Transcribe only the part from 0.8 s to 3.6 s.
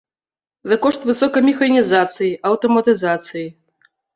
кошт высокай механізацыі, аўтаматызацыі.